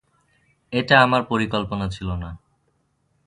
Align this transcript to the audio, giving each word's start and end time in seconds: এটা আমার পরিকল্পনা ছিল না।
এটা 0.73 0.95
আমার 1.01 1.21
পরিকল্পনা 1.23 1.85
ছিল 1.89 2.09
না। 2.13 2.29